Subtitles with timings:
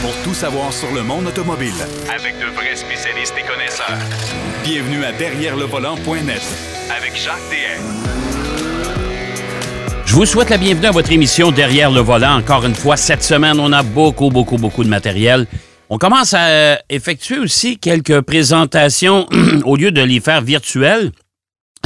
[0.00, 1.74] pour tout savoir sur le monde automobile.
[2.14, 3.98] Avec de vrais spécialistes et connaisseurs.
[4.64, 6.42] Bienvenue à Derrière le volant.net
[6.96, 7.82] Avec Jacques DM.
[10.04, 12.36] Je vous souhaite la bienvenue à votre émission Derrière le volant.
[12.36, 15.46] Encore une fois, cette semaine, on a beaucoup, beaucoup, beaucoup de matériel.
[15.90, 19.26] On commence à effectuer aussi quelques présentations
[19.64, 21.12] au lieu de les faire virtuelles.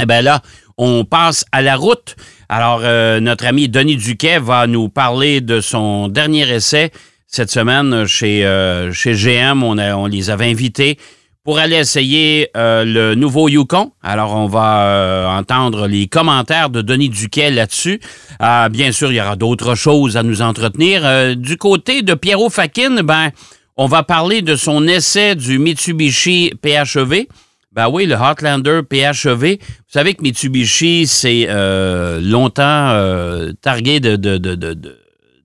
[0.01, 0.41] Eh bien là,
[0.77, 2.15] on passe à la route.
[2.49, 6.91] Alors, euh, notre ami Denis Duquet va nous parler de son dernier essai
[7.33, 9.63] cette semaine chez, euh, chez GM.
[9.63, 10.99] On, a- on les avait invités
[11.43, 13.91] pour aller essayer euh, le nouveau Yukon.
[14.03, 17.99] Alors, on va euh, entendre les commentaires de Denis Duquet là-dessus.
[18.41, 21.01] Euh, bien sûr, il y aura d'autres choses à nous entretenir.
[21.03, 23.31] Euh, du côté de Pierrot Fakin, ben,
[23.77, 27.25] on va parler de son essai du Mitsubishi PHEV.
[27.71, 29.57] Ben oui, le Hotlander PHEV.
[29.59, 32.61] Vous savez que Mitsubishi, c'est euh, longtemps
[32.91, 34.99] euh, targué de- de- de- de- de-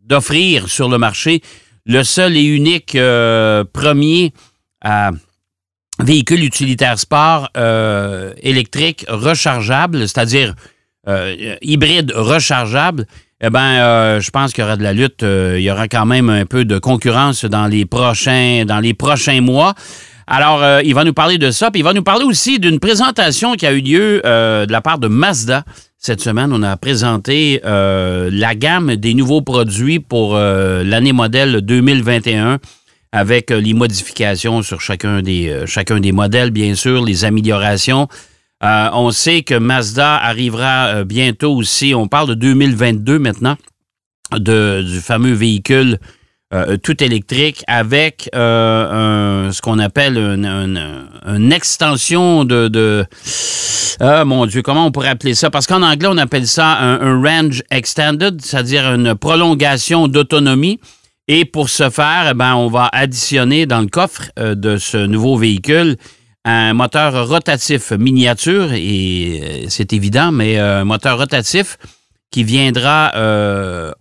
[0.05, 1.41] d'offrir sur le marché
[1.89, 4.33] le seul et unique euh, premier
[4.83, 5.11] à
[6.01, 10.55] véhicule utilitaire sport euh, électrique rechargeable, c'est-à-dire
[11.09, 13.07] euh, hybride rechargeable,
[13.41, 15.23] eh bien, euh, je pense qu'il y aura de la lutte.
[15.23, 18.95] euh, il y aura quand même un peu de concurrence dans les prochains, dans les
[18.95, 19.75] prochains mois.
[20.27, 22.79] Alors, euh, il va nous parler de ça, puis il va nous parler aussi d'une
[22.81, 25.65] présentation qui a eu lieu euh, de la part de Mazda.
[26.01, 31.61] Cette semaine, on a présenté euh, la gamme des nouveaux produits pour euh, l'année modèle
[31.61, 32.61] 2021
[33.11, 38.07] avec euh, les modifications sur chacun des, euh, chacun des modèles, bien sûr, les améliorations.
[38.61, 43.57] On sait que Mazda arrivera bientôt aussi, on parle de 2022 maintenant,
[44.33, 45.99] de, du fameux véhicule
[46.55, 53.05] euh, tout électrique avec euh, un- ce qu'on appelle une, extension de.
[54.01, 55.51] Ah mon Dieu, comment on pourrait appeler ça?
[55.51, 60.81] Parce qu'en anglais, on appelle ça un, range extended, c'est-à-dire une prolongation d'autonomie.
[61.31, 64.97] Et pour ce faire, eh ben, on va additionner dans le coffre euh, de ce
[64.97, 65.97] nouveau véhicule
[66.47, 71.77] un moteur rotatif miniature, et euh, c'est évident, mais euh, un moteur rotatif
[72.31, 73.13] qui viendra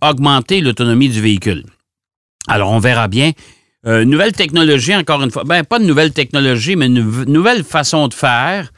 [0.02, 1.64] augmenter l'autonomie du véhicule.
[2.48, 3.32] Alors, on verra bien.
[3.86, 5.44] Euh, nouvelle technologie, encore une fois.
[5.44, 8.70] Ben, pas de nouvelle technologie, mais une nouvelle façon de faire.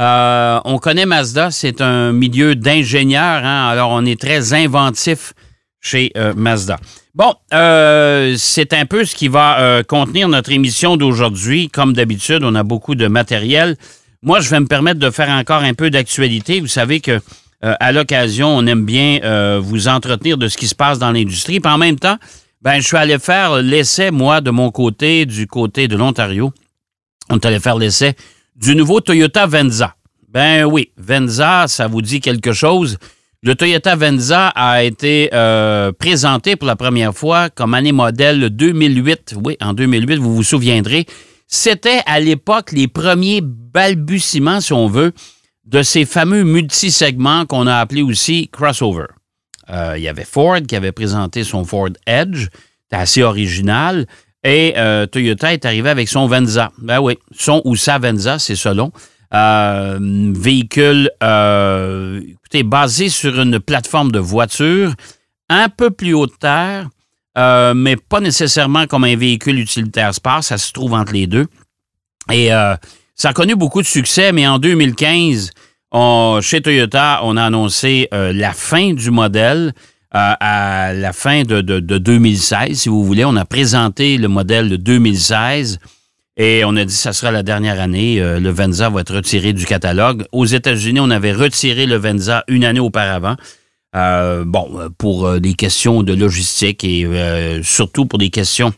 [0.00, 5.34] Euh, on connaît Mazda, c'est un milieu d'ingénieurs, hein, alors on est très inventif
[5.80, 6.78] chez euh, Mazda.
[7.14, 11.68] Bon, euh, c'est un peu ce qui va contenir notre émission d'aujourd'hui.
[11.68, 13.76] Comme d'habitude, on a beaucoup de matériel.
[14.22, 16.60] Moi, je vais me permettre de faire encore un peu d'actualité.
[16.60, 17.20] Vous savez que
[17.60, 21.60] à l'occasion, on aime bien vous entretenir de ce qui se passe dans l'industrie.
[21.60, 22.16] Puis en même temps,
[22.62, 26.52] ben, je suis allé faire l'essai, moi, de mon côté, du côté de l'Ontario.
[27.28, 28.14] On est allé faire l'essai
[28.54, 29.96] du nouveau Toyota Venza.
[30.28, 32.98] Ben oui, Venza, ça vous dit quelque chose?
[33.42, 39.34] Le Toyota Venza a été euh, présenté pour la première fois comme année modèle 2008.
[39.42, 41.06] Oui, en 2008, vous vous souviendrez.
[41.48, 45.12] C'était à l'époque les premiers balbutiements, si on veut,
[45.64, 49.06] de ces fameux multisegments qu'on a appelés aussi crossover.
[49.72, 52.48] Euh, il y avait Ford qui avait présenté son Ford Edge.
[52.82, 54.06] C'était assez original.
[54.44, 56.72] Et euh, Toyota est arrivé avec son Venza.
[56.78, 58.92] Ben oui, son ou sa Venza, c'est selon.
[59.34, 59.98] Euh,
[60.34, 64.92] véhicule, écoutez, basé sur une plateforme de voiture
[65.48, 66.90] un peu plus haut de terre,
[67.74, 70.44] mais pas nécessairement comme un véhicule utilitaire sport.
[70.44, 71.46] Ça se trouve entre les deux.
[72.30, 72.48] Et
[73.14, 75.50] ça a connu beaucoup de succès, mais en 2015,
[76.40, 79.72] chez Toyota, on a annoncé euh, la fin du modèle.
[80.14, 83.24] euh, à la fin de, de- de 2016, si vous voulez.
[83.24, 85.78] On a présenté le modèle de 2016
[86.36, 88.20] et on a dit que ça sera la dernière année.
[88.20, 90.26] euh, le Venza va être retiré du catalogue.
[90.32, 93.36] Aux États-Unis, on avait retiré le Venza une année auparavant.
[93.94, 97.06] Bon, pour des questions de logistique et
[97.62, 98.72] surtout pour des questions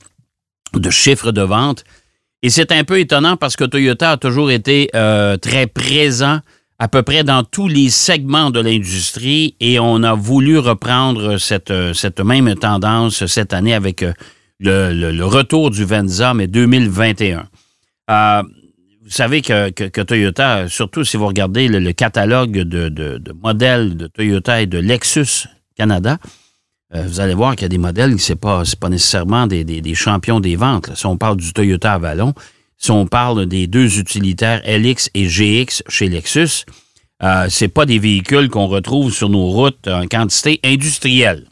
[0.75, 1.85] de chiffres de vente.
[2.43, 4.89] Et c'est un peu étonnant parce que Toyota a toujours été
[5.41, 6.41] très présent
[6.85, 11.71] à peu près dans tous les segments de l'industrie et on a voulu reprendre cette,
[11.71, 14.13] euh, cette même tendance cette année avec euh,
[14.61, 17.47] le, retour du Venza, mais 2021.
[18.11, 18.43] Euh,
[19.03, 24.07] vous savez que, que- Toyota, surtout si vous regardez le, catalogue de, de- modèles de
[24.07, 26.19] Toyota et de Lexus Canada,
[26.95, 29.95] vous allez voir qu'il y a des modèles, ce n'est pas, pas nécessairement des, des-
[29.95, 30.91] champions des ventes.
[30.95, 32.35] Si on parle du Toyota Avalon,
[32.79, 36.65] si on parle des deux utilitaires LX et GX chez Lexus,
[37.23, 41.47] euh, c'est pas des véhicules qu'on retrouve sur nos routes en quantité industrielle.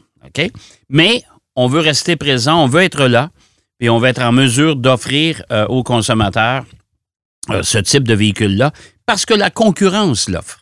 [0.88, 1.22] Mais
[1.56, 3.30] on veut rester présent, on veut être là,
[3.80, 6.64] et on va être en mesure d'offrir euh, aux consommateurs
[7.50, 8.72] euh, ce type de véhicule-là
[9.06, 10.60] parce que la concurrence l'offre.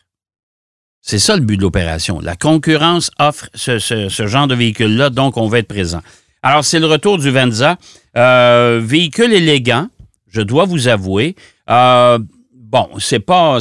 [1.01, 2.19] C'est ça le but de l'opération.
[2.19, 6.01] La concurrence offre ce, ce- ce genre de véhicule-là, donc on va être présent.
[6.43, 7.77] Alors, c'est le retour du Venza
[8.17, 9.87] Euh, véhicule élégant,
[10.31, 11.35] je dois vous avouer.
[11.69, 12.17] Euh,
[12.55, 13.59] bon, c'est pas.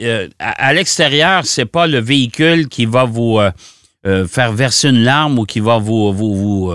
[0.00, 3.38] euh, à, l'extérieur, c'est pas le véhicule qui va vous.
[3.38, 6.72] euh, faire verser une larme ou qui va vous, vous,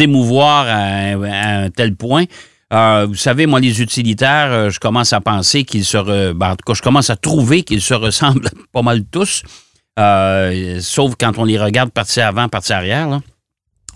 [0.00, 1.12] émouvoir à,
[1.64, 2.24] un- tel point.
[2.70, 5.96] Vous savez, moi, les utilitaires, je commence à penser qu'ils se...
[5.96, 9.42] re- ben, en tout cas, je commence à trouver qu'ils se ressemblent pas mal tous,
[10.80, 13.08] sauf quand on les regarde partie avant, partie arrière.
[13.08, 13.20] là.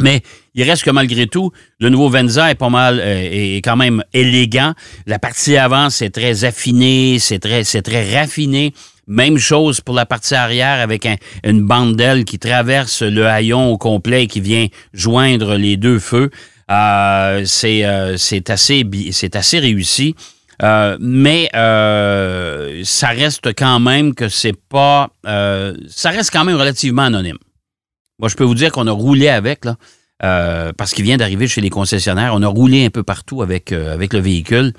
[0.01, 0.23] Mais
[0.55, 4.03] il reste que malgré tout, le nouveau Venza est pas mal, euh, est quand même
[4.13, 4.75] élégant.
[5.07, 8.73] La partie avant, c'est très affiné, c'est très, c'est très raffiné.
[9.07, 13.71] Même chose pour la partie arrière avec un- une bande d'aile qui traverse le haillon
[13.71, 16.31] au complet et qui vient joindre les deux feux.
[16.71, 18.83] Euh, c'est, euh, c'est assez,
[19.13, 20.15] c'est assez réussi.
[20.63, 25.11] Euh, mais euh, ça reste quand même que c'est pas.
[25.27, 27.37] euh, ça reste quand même relativement anonyme.
[28.19, 29.77] Moi, je peux vous dire qu'on a roulé avec, là,
[30.23, 32.33] euh, parce qu'il vient d'arriver chez les concessionnaires.
[32.35, 34.73] On a roulé un peu partout avec, euh, avec le véhicule.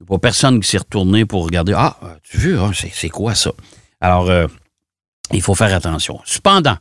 [0.00, 1.74] Il n'y a pas personne qui s'est retourné pour regarder.
[1.76, 3.52] Ah, tu veux, hein, c'est, quoi ça?
[4.00, 4.46] Alors, euh,
[5.32, 6.20] il faut faire attention.
[6.24, 6.76] Cependant,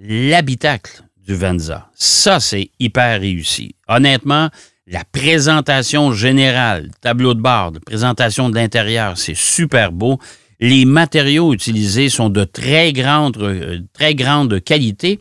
[0.00, 3.74] l'habitacle du Venza, ça, c'est hyper réussi.
[3.88, 4.48] Honnêtement,
[4.86, 10.18] la présentation générale, tableau de bord, présentation de l'intérieur, c'est super beau.
[10.60, 15.20] Les matériaux utilisés sont de très grande, euh, très grande qualité.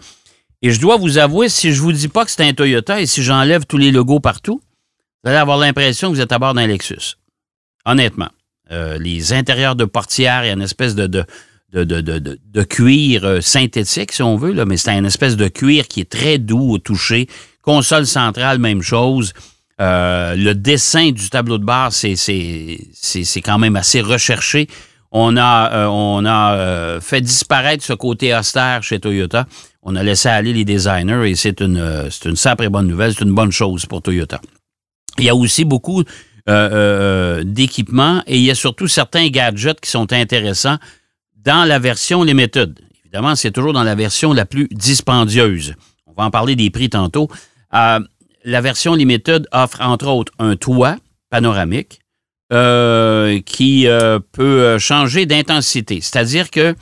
[0.62, 3.06] Et je dois vous avouer, si je vous dis pas que c'est un Toyota et
[3.06, 4.62] si j'enlève tous les logos partout,
[5.24, 7.18] vous allez avoir l'impression que vous êtes à bord d'un Lexus.
[7.86, 8.30] Honnêtement.
[8.72, 11.26] Euh, les intérieurs de portières, il y a une espèce de, de,
[11.74, 15.48] de, de, de- cuir euh, synthétique, si on veut, là, mais c'est une espèce de
[15.50, 17.28] cuir qui est très doux au toucher.
[17.62, 19.34] Console centrale, même chose.
[19.78, 24.68] Le dessin du tableau de bord, c'est quand même assez recherché.
[25.18, 29.48] On a, euh, on a euh, fait disparaître ce côté austère chez Toyota.
[29.82, 33.14] On a laissé aller les designers et c'est une, euh, c'est une bonne nouvelle.
[33.14, 34.42] C'est une bonne chose pour Toyota.
[35.18, 36.04] Il y a aussi beaucoup
[36.50, 40.80] euh, d'équipements et il y a surtout certains gadgets qui sont intéressants
[41.38, 42.78] dans la version Limited.
[43.06, 45.76] Évidemment, c'est toujours dans la version la plus dispendieuse.
[46.08, 47.30] On va en parler des prix tantôt.
[47.72, 50.98] La version Limited offre entre autres un toit
[51.30, 52.02] panoramique
[52.54, 56.00] euh, qui euh, peut euh, changer d'intensité.
[56.00, 56.76] C'est-à-dire que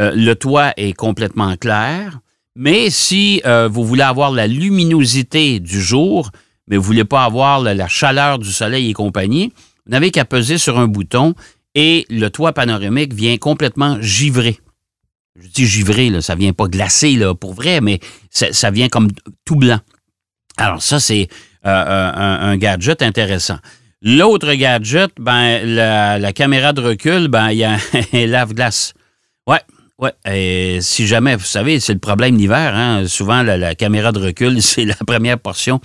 [0.00, 2.20] le toit est complètement clair,
[2.54, 6.30] mais si vous voulez avoir la luminosité du jour,
[6.68, 9.52] mais vous ne voulez pas avoir la, chaleur du soleil et compagnie,
[9.86, 11.34] vous n'avez qu'à peser sur un bouton
[11.74, 14.60] et le toit panoramique vient complètement givrer.
[15.34, 17.98] Je dis givré, là, ça vient pas glacé pour vrai, mais
[18.30, 19.08] ça, vient comme
[19.44, 19.80] tout blanc.
[20.58, 21.26] Alors ça, c'est
[21.64, 23.58] un gadget intéressant.
[24.00, 27.78] L'autre gadget, ben, la, caméra de recul, ben, il y a
[28.12, 28.94] un lave-glace.
[29.46, 29.60] Ouais,
[29.98, 30.12] ouais.
[30.30, 32.76] Et si jamais, vous savez, c'est le problème l'hiver.
[32.76, 33.08] Hein?
[33.08, 35.80] Souvent, la, caméra de recul, c'est la première portion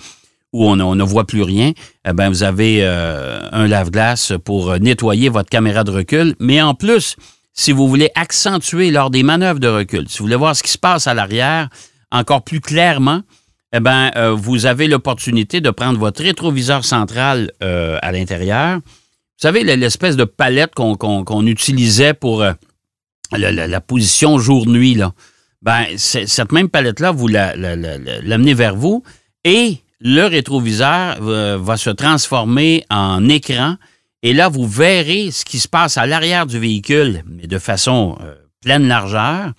[0.52, 1.72] où on, on ne voit plus rien.
[2.08, 6.36] Eh ben, vous avez euh, un lave-glace pour nettoyer votre caméra de recul.
[6.38, 7.16] Mais en plus,
[7.52, 10.70] si vous voulez accentuer lors des manœuvres de recul, si vous voulez voir ce qui
[10.70, 11.68] se passe à l'arrière
[12.12, 13.22] encore plus clairement,
[13.76, 18.76] eh ben, euh, vous avez l'opportunité de prendre votre rétroviseur central euh, à l'intérieur.
[18.76, 22.52] Vous savez, l'espèce de palette qu'on utilisait pour euh,
[23.32, 25.12] la, position jour-nuit, là.
[25.60, 29.02] Ben, cette même palette-là, vous la- la- l'amenez vers vous
[29.42, 33.76] et le rétroviseur va se transformer en écran.
[34.22, 38.18] Et là, vous verrez ce qui se passe à l'arrière du véhicule, mais de façon
[38.62, 39.52] pleine largeur,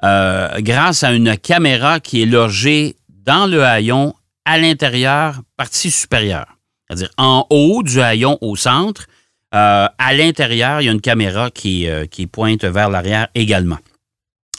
[0.00, 2.94] grâce à une caméra qui est logée
[3.28, 4.14] dans le haillon
[4.46, 6.46] à l'intérieur, partie supérieure.
[6.86, 9.06] C'est-à-dire en haut du haillon au centre,
[9.54, 13.76] euh, à l'intérieur, il y a une caméra qui, euh, qui pointe vers l'arrière également.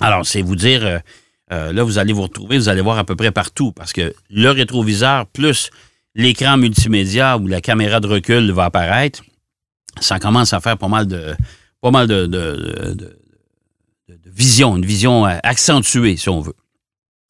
[0.02, 0.84] Alors, c'est vous dire,
[1.52, 4.14] euh, là, vous allez vous retrouver, vous allez voir à peu près partout, parce que
[4.30, 5.72] le rétroviseur plus
[6.14, 9.24] l'écran multimédia où la caméra de recul va apparaître,
[10.00, 11.36] ça commence à faire pas mal de,
[11.82, 13.16] pas mal de, de- de-
[14.28, 16.56] vision, une vision accentuée, si on veut.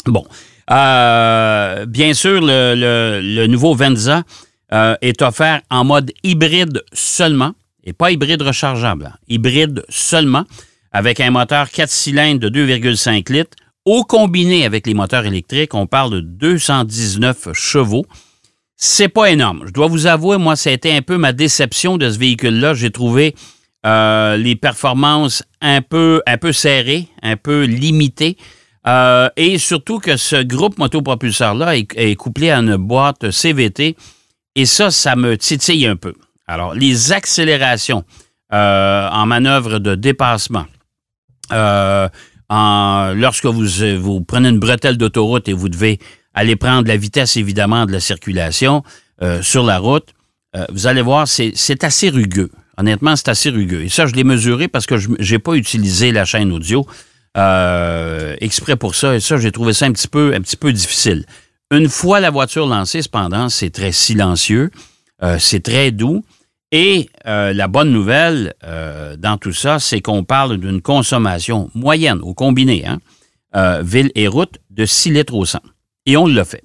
[0.05, 0.25] Bon.
[0.71, 4.23] Euh, bien sûr, le, nouveau Venza
[4.71, 10.45] euh, est offert en mode hybride seulement, et pas hybride rechargeable, hein, hybride seulement,
[10.91, 13.57] avec un moteur 4 cylindres de 2,5 litres.
[13.85, 18.05] Au combiné avec les moteurs électriques, on parle de 219 chevaux.
[18.75, 19.63] C'est pas énorme.
[19.65, 22.73] Je dois vous avouer, moi, ça a été un peu ma déception de ce véhicule-là.
[22.75, 23.35] J'ai trouvé
[23.85, 28.37] euh, les performances un peu, un peu serrées, un peu limitées.
[28.89, 33.95] Euh, et surtout que ce groupe motopropulseur-là est, couplé à une boîte CVT.
[34.55, 36.13] Et ça, ça me titille un peu.
[36.47, 38.03] Alors, les accélérations
[38.51, 40.65] euh, en manœuvre de dépassement,
[41.51, 42.09] euh,
[42.49, 43.67] en- lorsque vous,
[43.99, 45.99] vous prenez une bretelle d'autoroute et vous devez
[46.33, 48.83] aller prendre la vitesse, évidemment, de la circulation,
[49.41, 50.13] sur la route,
[50.71, 52.49] vous allez voir, c'est assez rugueux.
[52.77, 53.83] Honnêtement, c'est assez rugueux.
[53.83, 56.87] Et ça, je l'ai mesuré parce que je n'ai pas utilisé la chaîne audio
[57.37, 59.15] euh, exprès pour ça.
[59.15, 61.25] Et ça, j'ai trouvé ça un petit peu, un petit peu difficile.
[61.71, 64.71] Une fois la voiture lancée, cependant, c'est très silencieux,
[65.21, 66.23] euh, c'est très doux.
[66.71, 68.53] Et euh, la bonne nouvelle
[69.17, 74.59] dans tout ça, c'est qu'on parle d'une consommation moyenne au combiné, hein, ville et route,
[74.69, 75.59] de 6 litres au 100.
[76.05, 76.63] Et on l'a fait.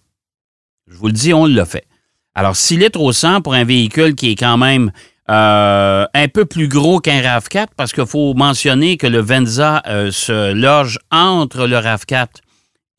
[0.86, 1.86] Je vous le dis, on l'a fait.
[2.34, 4.92] Alors, 6 litres au 100 pour un véhicule qui est quand même
[5.30, 10.10] euh, un peu plus gros qu'un RAV4, parce qu'il faut mentionner que le Venza euh,
[10.10, 12.28] se loge entre le RAV4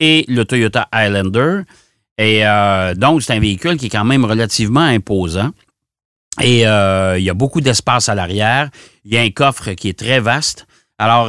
[0.00, 1.62] et le Toyota Highlander.
[2.18, 5.50] Et euh, donc, c'est un véhicule qui est quand même relativement imposant.
[6.42, 8.70] Et il y a beaucoup d'espace à l'arrière.
[9.04, 10.66] Il y a un coffre qui est très vaste.
[10.98, 11.28] Alors,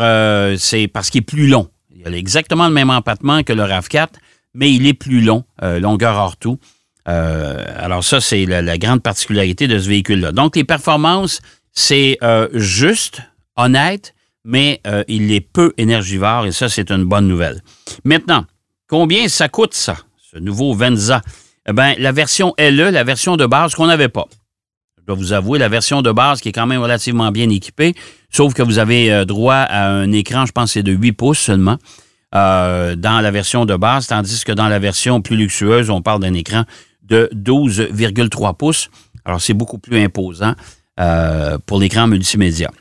[0.59, 1.69] c'est parce qu'il est plus long.
[1.95, 4.09] Il a exactement le même empattement que le RAV4,
[4.53, 6.59] mais il est plus long, longueur hors tout.
[7.07, 10.31] Euh, alors ça, c'est la, grande particularité de ce véhicule-là.
[10.31, 13.21] Donc, les performances, c'est euh, juste,
[13.55, 17.61] honnête, mais euh, il est peu énergivore et ça, c'est une bonne nouvelle.
[18.03, 18.45] Maintenant,
[18.87, 19.97] combien ça coûte ça,
[20.31, 21.21] ce nouveau Venza?
[21.69, 24.25] Eh bien, la version LE, la version de base qu'on n'avait pas.
[24.97, 27.93] Je dois vous avouer, la version de base qui est quand même relativement bien équipée,
[28.29, 31.77] sauf que vous avez droit à un écran, je pense, c'est de 8 pouces seulement,
[32.33, 36.33] dans la version de base, tandis que dans la version plus luxueuse, on parle d'un
[36.33, 36.63] écran
[37.07, 38.89] de 12,3 pouces.
[39.25, 40.53] Alors, c'est beaucoup plus imposant
[40.99, 42.71] euh, pour l'écran multimédia.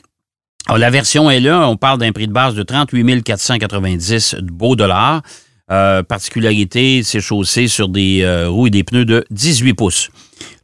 [0.66, 5.22] Alors, la version est on parle d'un prix de base de 38 490 beaux dollars.
[5.72, 10.10] Euh, particularité, c'est chaussé sur des euh, roues et des pneus de 18 pouces.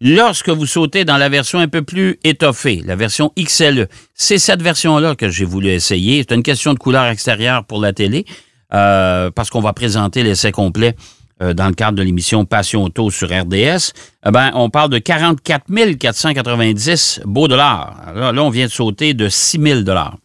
[0.00, 4.62] Lorsque vous sautez dans la version un peu plus étoffée, la version XLE, c'est cette
[4.62, 6.24] version-là que j'ai voulu essayer.
[6.26, 8.24] C'est une question de couleur extérieure pour la télé,
[8.70, 10.94] parce qu'on va présenter l'essai complet
[11.42, 13.92] euh, dans le cadre de l'émission Passion Auto sur RDS.
[14.24, 15.64] Eh ben, on parle de 44
[15.98, 18.12] 490 beaux dollars.
[18.14, 20.18] Là, là, on vient de sauter de 6 000 dollars.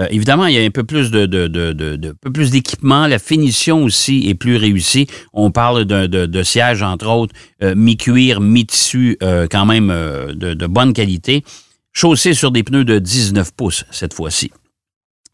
[0.00, 3.06] Euh, évidemment, il y a un peu plus de, de, de, peu plus d'équipement.
[3.06, 5.06] La finition aussi est plus réussie.
[5.34, 11.44] On parle de, sièges, entre autres, euh, mi-cuir, mi-tissu, quand même de, bonne qualité.
[11.92, 14.50] Chaussé sur des pneus de 19 pouces cette fois-ci.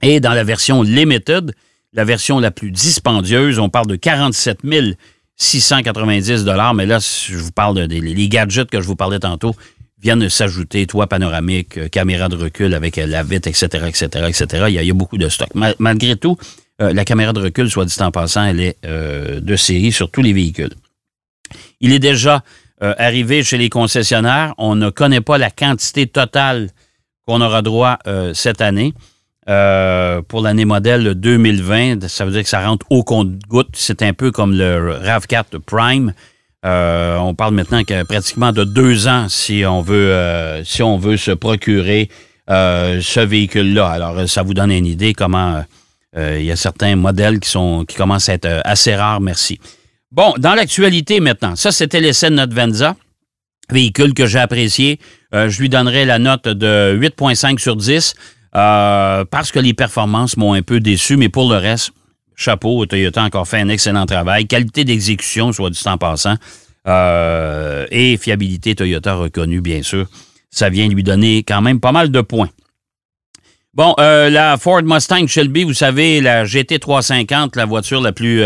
[0.03, 1.55] Et dans la version Limited,
[1.93, 4.65] la version la plus dispendieuse, on parle de 47
[5.41, 6.45] 690
[6.75, 9.55] mais là, je vous parle de, des les gadgets que je vous parlais tantôt
[10.03, 14.65] viennent s'ajouter, toit panoramique, euh, caméra de recul avec euh, la vitre, etc., etc., etc.
[14.69, 15.49] Il y a, il beaucoup de stock.
[15.55, 16.37] Ma- malgré tout,
[16.83, 20.23] euh, la caméra de recul, soit dit en passant, elle est de série sur tous
[20.23, 20.73] les véhicules.
[21.81, 22.43] Il est déjà
[22.81, 24.55] arrivé chez les concessionnaires.
[24.57, 26.71] On ne connaît pas la quantité totale
[27.27, 27.99] qu'on aura droit
[28.33, 28.95] cette année.
[29.51, 33.71] Euh, pour l'année modèle 2020, ça veut dire que ça rentre au compte-goutte.
[33.73, 36.15] C'est un peu comme le RAV4 Prime.
[36.65, 40.99] Euh, on parle maintenant que pratiquement de deux ans si on veut, euh, si on
[40.99, 42.09] veut se procurer
[42.49, 43.89] ce véhicule-là.
[43.89, 45.65] Alors, ça vous donne une idée comment
[46.17, 49.61] il y a certains modèles qui, sont, qui commencent à être assez rares, merci.
[50.11, 52.97] Bon, dans l'actualité maintenant, ça c'était l'essai de notre Venza,
[53.71, 54.99] véhicule que j'ai apprécié.
[55.33, 58.17] Je lui donnerai la note de 8,5 sur 10
[58.57, 61.93] euh, parce que les performances m'ont un peu déçu, mais pour le reste,
[62.35, 64.47] chapeau, Toyota a encore fait un excellent travail.
[64.47, 66.35] Qualité d'exécution, soit du temps passant,
[66.89, 70.07] euh, et fiabilité Toyota reconnue, bien sûr.
[70.51, 72.51] Ça vient lui donner quand même pas mal de points.
[73.73, 78.43] Bon, euh, la Ford Mustang Shelby, vous savez, la GT350, la voiture la plus...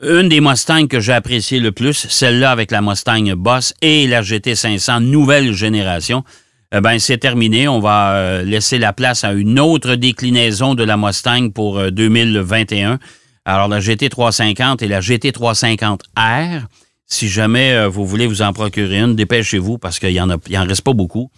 [0.00, 4.22] une des Mustangs que j'ai apprécié le plus, celle-là avec la Mustang Boss et la
[4.22, 6.24] GT500 nouvelle génération,
[6.72, 7.68] eh ben c'est terminé.
[7.68, 11.90] On va euh, laisser la place à une autre déclinaison de la Mustang pour euh,
[11.90, 12.98] 2021.
[13.44, 16.62] Alors la GT350 et la GT350R.
[17.06, 20.82] Si jamais euh, vous voulez vous en procurer une, dépêchez-vous parce qu'il y en reste
[20.82, 21.30] pas beaucoup.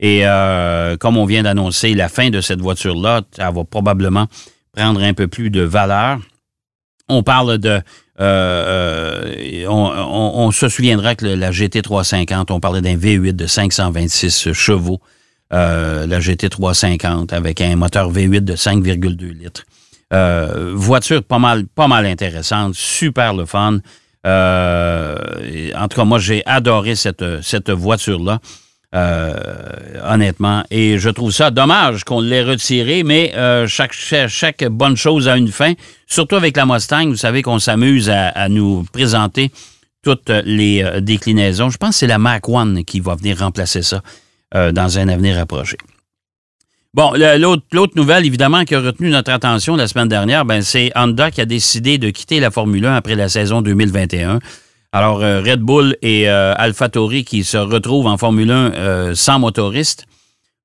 [0.00, 4.26] Et euh, comme on vient d'annoncer la fin de cette voiture-là, elle va probablement
[4.76, 6.18] prendre un peu plus de valeur.
[7.08, 7.80] On parle de.
[8.20, 15.00] euh, euh, on, se souviendra que la GT350, on parlait d'un V8 de 526 chevaux.
[15.52, 19.64] Euh, la GT350 avec un moteur V8 de 5,2 litres.
[20.74, 23.80] Voiture pas mal, pas mal intéressante, super le fun.
[24.24, 28.40] En tout cas, moi, j'ai adoré cette, cette voiture-là.
[28.94, 29.34] Euh,
[30.04, 30.62] honnêtement.
[30.70, 35.48] Et je trouve ça dommage qu'on l'ait retiré, mais euh, chaque, bonne chose a une
[35.48, 35.72] fin.
[36.06, 39.50] Surtout avec la Mustang, vous savez qu'on s'amuse à, nous présenter
[40.04, 41.70] toutes les euh, déclinaisons.
[41.70, 44.00] Je pense que c'est la Mac One qui va venir remplacer ça
[44.52, 45.76] dans un avenir approché.
[46.92, 51.32] Bon, l'autre nouvelle, évidemment, qui a retenu notre attention la semaine dernière, ben, c'est Honda
[51.32, 54.38] qui a décidé de quitter la Formule 1 après la saison 2021.
[54.96, 60.06] Alors, Red Bull et AlphaTauri qui se retrouvent en Formule 1 sans motoriste.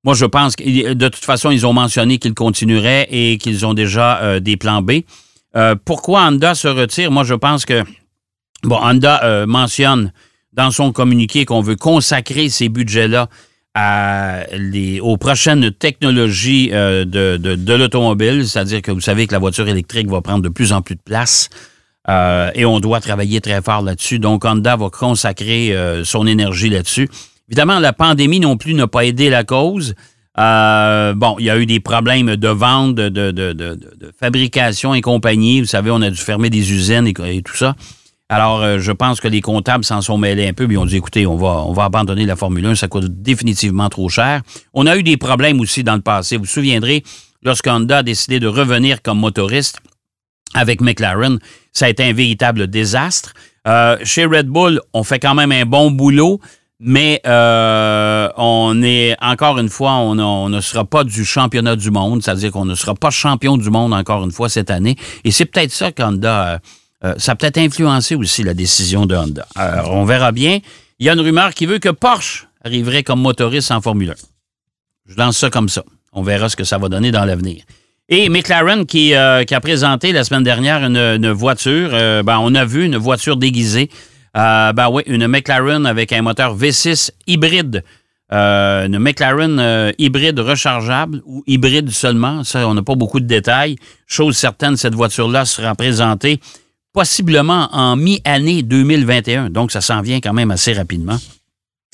[0.04, 3.74] Moi, je pense que de toute façon, ils ont mentionné qu'ils continueraient et qu'ils ont
[3.74, 5.00] déjà des plans B.
[5.84, 7.10] pourquoi Honda se retire?
[7.10, 7.84] Moi, je pense que,
[8.62, 10.14] bon, Honda mentionne
[10.54, 13.30] dans son communiqué qu'on veut consacrer ces budgets-là
[15.02, 20.22] aux prochaines technologies euh, de, l'automobile, c'est-à-dire que vous savez que la voiture électrique va
[20.22, 21.50] prendre de plus en plus de place
[22.08, 24.20] euh, et on doit travailler très fort là-dessus.
[24.20, 27.10] Donc, Honda va consacrer euh, son énergie là-dessus.
[27.50, 29.96] Évidemment, la pandémie non plus n'a pas aidé la cause.
[30.38, 33.80] bon, il y a eu des problèmes de vente, de,
[34.20, 35.62] fabrication et compagnie.
[35.62, 37.76] Vous savez, on a dû fermer des usines et tout ça.
[38.32, 40.86] Alors, euh, je pense que les comptables s'en sont mêlés un peu, puis ils ont
[40.86, 44.44] dit, écoutez, on va, on va abandonner la Formule 1, ça coûte définitivement trop cher.
[44.76, 46.38] On a eu des problèmes aussi dans le passé.
[46.38, 47.04] Vous vous souviendrez,
[47.42, 49.80] lorsque Honda a décidé de revenir comme motoriste
[50.54, 51.40] avec McLaren,
[51.74, 53.34] ça a été un véritable désastre.
[53.68, 56.40] Euh, chez Red Bull, on fait quand même un bon boulot,
[56.80, 62.24] mais euh, on est, encore une fois, on, ne sera pas du championnat du monde,
[62.24, 64.96] c'est-à-dire qu'on ne sera pas champion du monde encore une fois cette année.
[65.24, 66.62] Et c'est peut-être ça qu'Honda
[67.04, 69.48] euh, ça a peut-être influencé aussi la décision de Honda.
[69.56, 70.60] Alors, on verra bien.
[71.00, 74.14] Il y a une rumeur qui veut que Porsche arriverait comme motoriste en Formule 1.
[75.08, 75.84] Je lance ça comme ça.
[76.12, 77.64] On verra ce que ça va donner dans l'avenir.
[78.10, 82.56] Et McLaren qui, euh, qui, a présenté la semaine dernière une, voiture, euh, ben, on
[82.56, 83.90] a vu une voiture déguisée.
[84.34, 87.84] ben oui, une McLaren avec un moteur V6 hybride.
[88.32, 92.44] une McLaren hybride rechargeable ou hybride seulement.
[92.44, 93.76] Ça, on n'a pas beaucoup de détails.
[94.08, 96.40] Chose certaine, cette voiture-là sera présentée
[96.94, 99.50] possiblement en mi-année 2021.
[99.50, 101.18] Donc, ça s'en vient quand même assez rapidement.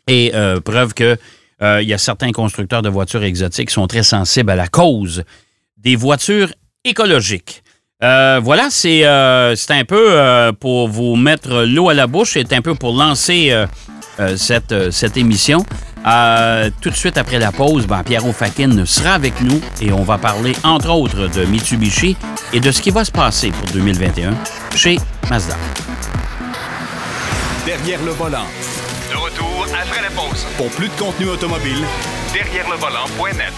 [0.08, 1.18] Et euh, preuve que
[1.62, 4.68] euh, il y a certains constructeurs de voitures exotiques qui sont très sensibles à la
[4.68, 5.24] cause
[5.86, 6.50] des voitures
[6.84, 7.64] écologiques.
[8.04, 12.76] Euh, voilà, c'est un peu pour vous mettre l'eau à la bouche, c'est un peu
[12.76, 13.54] pour lancer
[14.36, 15.64] cette, cette émission.
[16.06, 20.04] Euh, tout de suite après la pause, ben, Pierre Fakin sera avec nous et on
[20.04, 22.16] va parler entre autres de Mitsubishi
[22.54, 24.34] et de ce qui va se passer pour 2021
[24.76, 25.56] chez Mazda.
[27.66, 28.46] Derrière le volant.
[29.12, 30.46] De retour après la pause.
[30.58, 31.84] Pour plus de contenu automobile,
[32.34, 33.54] derrière le volant.net.